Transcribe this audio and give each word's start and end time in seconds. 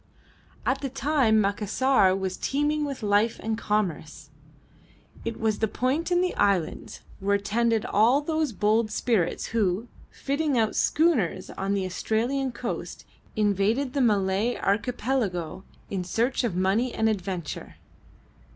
At 0.65 0.81
that 0.81 0.95
time 0.95 1.39
Macassar 1.39 2.15
was 2.15 2.35
teeming 2.35 2.85
with 2.85 3.03
life 3.03 3.39
and 3.43 3.55
commerce. 3.55 4.31
It 5.23 5.39
was 5.39 5.59
the 5.59 5.67
point 5.67 6.09
in 6.11 6.21
the 6.21 6.33
islands 6.37 7.01
where 7.19 7.37
tended 7.37 7.85
all 7.85 8.19
those 8.21 8.51
bold 8.51 8.89
spirits 8.89 9.49
who, 9.53 9.87
fitting 10.09 10.57
out 10.57 10.75
schooners 10.75 11.51
on 11.51 11.75
the 11.75 11.85
Australian 11.85 12.51
coast, 12.51 13.05
invaded 13.35 13.93
the 13.93 14.01
Malay 14.01 14.55
Archipelago 14.57 15.63
in 15.91 16.03
search 16.03 16.43
of 16.43 16.55
money 16.55 16.91
and 16.91 17.07
adventure. 17.07 17.75